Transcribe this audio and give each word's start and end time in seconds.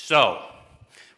So, 0.00 0.42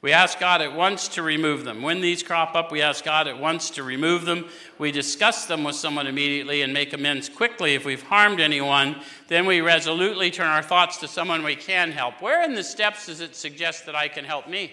we 0.03 0.13
ask 0.13 0.41
God 0.41 0.63
at 0.63 0.75
once 0.75 1.07
to 1.09 1.23
remove 1.23 1.65
them. 1.65 1.83
When 1.83 2.01
these 2.01 2.23
crop 2.23 2.57
up, 2.57 2.73
we 2.73 2.81
ask 2.81 3.05
God 3.05 3.29
at 3.29 3.39
once 3.39 3.69
to 3.73 3.83
remove 3.83 4.25
them. 4.25 4.49
We 4.79 4.91
discuss 4.91 5.45
them 5.45 5.63
with 5.63 5.77
someone 5.77 6.07
immediately 6.07 6.63
and 6.63 6.73
make 6.73 6.95
amends 6.95 7.29
quickly 7.29 7.75
if 7.75 7.85
we've 7.85 8.03
harmed 8.03 8.41
anyone. 8.41 9.03
Then 9.29 9.45
we 9.45 9.61
resolutely 9.61 10.31
turn 10.31 10.47
our 10.47 10.63
thoughts 10.63 10.97
to 10.99 11.09
someone 11.09 11.45
we 11.45 11.55
can 11.55 11.93
help. 11.93 12.23
Where 12.23 12.43
in 12.43 12.55
the 12.55 12.65
steps 12.65 13.07
does 13.07 13.21
it 13.21 13.37
suggest 13.37 13.85
that 13.87 13.95
I 13.95 14.09
can 14.09 14.25
help 14.25 14.49
me? 14.49 14.73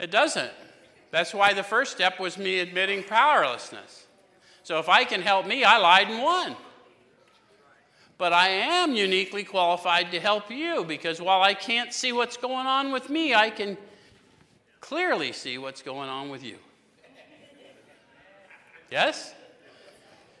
It 0.00 0.10
doesn't. 0.10 0.50
That's 1.10 1.34
why 1.34 1.52
the 1.52 1.62
first 1.62 1.92
step 1.92 2.18
was 2.18 2.38
me 2.38 2.60
admitting 2.60 3.04
powerlessness. 3.04 4.06
So 4.62 4.78
if 4.78 4.88
I 4.88 5.04
can 5.04 5.20
help 5.20 5.46
me, 5.46 5.62
I 5.64 5.76
lied 5.76 6.08
and 6.08 6.22
won. 6.22 6.56
But 8.18 8.32
I 8.32 8.48
am 8.48 8.94
uniquely 8.96 9.44
qualified 9.44 10.10
to 10.10 10.18
help 10.18 10.50
you 10.50 10.84
because 10.84 11.22
while 11.22 11.40
I 11.40 11.54
can't 11.54 11.92
see 11.92 12.12
what's 12.12 12.36
going 12.36 12.66
on 12.66 12.90
with 12.90 13.08
me, 13.08 13.32
I 13.32 13.48
can 13.48 13.78
clearly 14.80 15.32
see 15.32 15.56
what's 15.56 15.82
going 15.82 16.08
on 16.08 16.28
with 16.28 16.42
you. 16.42 16.56
Yes? 18.90 19.34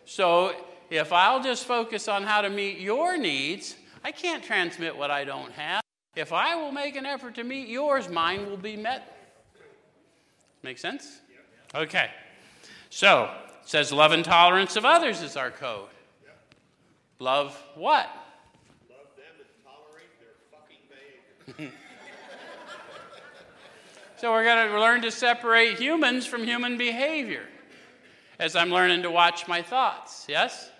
So 0.06 0.54
if 0.90 1.12
I'll 1.12 1.42
just 1.42 1.66
focus 1.66 2.08
on 2.08 2.24
how 2.24 2.40
to 2.40 2.50
meet 2.50 2.78
your 2.78 3.16
needs, 3.16 3.76
I 4.02 4.10
can't 4.10 4.42
transmit 4.42 4.96
what 4.96 5.12
I 5.12 5.22
don't 5.22 5.52
have. 5.52 5.82
If 6.16 6.32
I 6.32 6.56
will 6.56 6.72
make 6.72 6.96
an 6.96 7.06
effort 7.06 7.36
to 7.36 7.44
meet 7.44 7.68
yours, 7.68 8.08
mine 8.08 8.48
will 8.50 8.56
be 8.56 8.76
met. 8.76 9.14
Make 10.64 10.78
sense? 10.78 11.20
Okay. 11.74 12.10
So, 12.90 13.30
it 13.62 13.68
says 13.68 13.92
love 13.92 14.10
and 14.10 14.24
tolerance 14.24 14.74
of 14.74 14.84
others 14.84 15.22
is 15.22 15.36
our 15.36 15.52
code. 15.52 15.90
Love 17.18 17.60
what? 17.74 18.08
Love 18.88 18.98
them 19.16 19.24
and 19.38 19.48
tolerate 19.64 20.20
their 20.20 20.36
fucking 20.52 20.76
behavior. 21.56 21.72
so 24.16 24.30
we're 24.30 24.44
going 24.44 24.68
to 24.68 24.80
learn 24.80 25.02
to 25.02 25.10
separate 25.10 25.78
humans 25.78 26.26
from 26.26 26.44
human 26.44 26.78
behavior 26.78 27.48
as 28.38 28.54
I'm 28.54 28.70
learning 28.70 29.02
to 29.02 29.10
watch 29.10 29.48
my 29.48 29.62
thoughts. 29.62 30.26
Yes? 30.28 30.70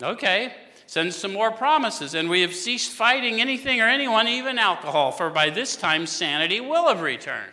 Okay. 0.00 0.54
Send 0.86 1.12
some 1.14 1.32
more 1.32 1.50
promises. 1.50 2.14
And 2.14 2.28
we 2.28 2.42
have 2.42 2.54
ceased 2.54 2.92
fighting 2.92 3.40
anything 3.40 3.80
or 3.80 3.88
anyone, 3.88 4.28
even 4.28 4.58
alcohol, 4.58 5.10
for 5.10 5.30
by 5.30 5.50
this 5.50 5.74
time 5.74 6.06
sanity 6.06 6.60
will 6.60 6.86
have 6.88 7.00
returned. 7.00 7.50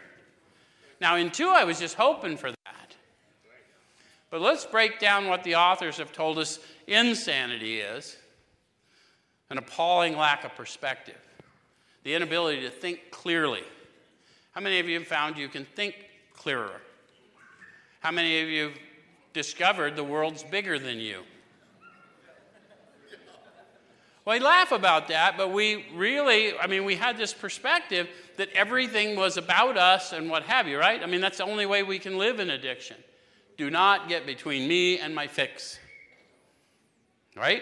Now, 1.01 1.15
in 1.15 1.31
two, 1.31 1.49
I 1.49 1.63
was 1.63 1.79
just 1.79 1.95
hoping 1.95 2.37
for 2.37 2.51
that. 2.51 2.58
But 4.29 4.41
let's 4.41 4.65
break 4.65 4.99
down 4.99 5.27
what 5.27 5.43
the 5.43 5.55
authors 5.55 5.97
have 5.97 6.11
told 6.11 6.37
us 6.37 6.59
insanity 6.87 7.79
is 7.79 8.17
an 9.49 9.57
appalling 9.57 10.15
lack 10.15 10.43
of 10.43 10.55
perspective, 10.55 11.17
the 12.03 12.13
inability 12.13 12.61
to 12.61 12.69
think 12.69 13.09
clearly. 13.09 13.63
How 14.51 14.61
many 14.61 14.79
of 14.79 14.87
you 14.87 14.99
have 14.99 15.07
found 15.07 15.37
you 15.37 15.47
can 15.47 15.65
think 15.65 15.95
clearer? 16.35 16.81
How 18.01 18.11
many 18.11 18.41
of 18.41 18.47
you 18.47 18.63
have 18.65 18.77
discovered 19.33 19.95
the 19.95 20.03
world's 20.03 20.43
bigger 20.43 20.77
than 20.77 20.99
you? 20.99 21.23
Well, 24.25 24.37
we 24.37 24.45
laugh 24.45 24.71
about 24.71 25.07
that, 25.07 25.37
but 25.37 25.51
we 25.51 25.87
really, 25.95 26.55
I 26.55 26.67
mean, 26.67 26.85
we 26.85 26.95
had 26.95 27.17
this 27.17 27.33
perspective 27.33 28.07
that 28.37 28.49
everything 28.53 29.15
was 29.15 29.37
about 29.37 29.75
us 29.75 30.13
and 30.13 30.29
what 30.29 30.43
have 30.43 30.67
you, 30.67 30.77
right? 30.77 31.01
I 31.01 31.07
mean, 31.07 31.19
that's 31.19 31.39
the 31.39 31.45
only 31.45 31.65
way 31.65 31.81
we 31.81 31.97
can 31.97 32.17
live 32.17 32.39
in 32.39 32.51
addiction. 32.51 32.97
Do 33.59 33.69
not 33.69 34.07
get 34.07 34.25
between 34.25 34.69
me 34.69 34.99
and 34.99 35.13
my 35.13 35.27
fix. 35.27 35.77
Right? 37.35 37.61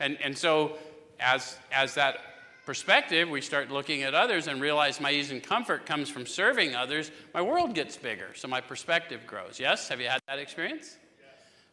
And, 0.00 0.16
and 0.22 0.36
so, 0.36 0.78
as, 1.20 1.58
as 1.70 1.94
that 1.96 2.16
perspective, 2.64 3.28
we 3.28 3.42
start 3.42 3.70
looking 3.70 4.02
at 4.02 4.14
others 4.14 4.46
and 4.46 4.62
realize 4.62 4.98
my 4.98 5.10
ease 5.10 5.30
and 5.30 5.42
comfort 5.42 5.84
comes 5.84 6.08
from 6.08 6.24
serving 6.24 6.74
others, 6.74 7.10
my 7.34 7.42
world 7.42 7.74
gets 7.74 7.98
bigger. 7.98 8.28
So 8.34 8.48
my 8.48 8.62
perspective 8.62 9.26
grows. 9.26 9.60
Yes? 9.60 9.88
Have 9.90 10.00
you 10.00 10.08
had 10.08 10.22
that 10.26 10.38
experience? 10.38 10.96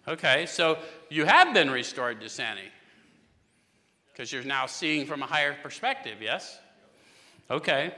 Okay, 0.10 0.46
so 0.46 0.78
you 1.10 1.24
have 1.24 1.54
been 1.54 1.72
restored 1.72 2.20
to 2.20 2.28
sanity 2.28 2.68
because 4.12 4.30
you're 4.34 4.44
now 4.44 4.66
seeing 4.66 5.06
from 5.06 5.24
a 5.24 5.26
higher 5.26 5.56
perspective, 5.64 6.18
yes? 6.22 6.60
Okay. 7.50 7.94